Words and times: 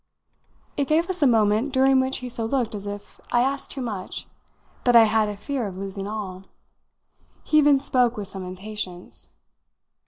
It 0.77 0.87
gave 0.87 1.11
us 1.11 1.21
a 1.21 1.27
moment 1.27 1.71
during 1.71 1.99
which 1.99 2.17
he 2.25 2.27
so 2.29 2.45
looked 2.47 2.73
as 2.73 2.87
if 2.87 3.19
I 3.31 3.43
asked 3.43 3.69
too 3.69 3.83
much, 3.83 4.25
that 4.83 4.95
I 4.95 5.03
had 5.03 5.29
a 5.29 5.37
fear 5.37 5.67
of 5.67 5.77
losing 5.77 6.07
all. 6.07 6.45
He 7.43 7.59
even 7.59 7.79
spoke 7.79 8.17
with 8.17 8.27
some 8.27 8.43
impatience. 8.43 9.29